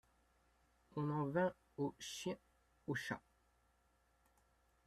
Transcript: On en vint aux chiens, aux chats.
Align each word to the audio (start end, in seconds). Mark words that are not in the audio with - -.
On 0.95 1.11
en 1.11 1.27
vint 1.27 1.53
aux 1.77 1.93
chiens, 1.99 2.39
aux 2.87 2.95
chats. 2.95 3.21